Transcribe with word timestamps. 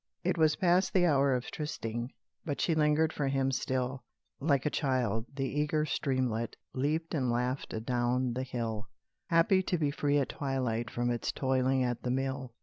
It 0.23 0.35
was 0.35 0.55
past 0.55 0.93
the 0.93 1.05
hour 1.05 1.35
of 1.35 1.51
trysting, 1.51 2.11
But 2.43 2.59
she 2.59 2.73
lingered 2.73 3.13
for 3.13 3.27
him 3.27 3.51
still; 3.51 4.03
Like 4.39 4.65
a 4.65 4.71
child, 4.71 5.27
the 5.35 5.45
eager 5.47 5.85
streamlet 5.85 6.55
Leaped 6.73 7.13
and 7.13 7.29
laughed 7.29 7.71
adown 7.71 8.33
the 8.33 8.41
hill, 8.41 8.87
Happy 9.27 9.61
to 9.61 9.77
be 9.77 9.91
free 9.91 10.17
at 10.17 10.29
twilight 10.29 10.89
From 10.89 11.11
its 11.11 11.31
toiling 11.31 11.83
at 11.83 12.01
the 12.01 12.09
mill. 12.09 12.55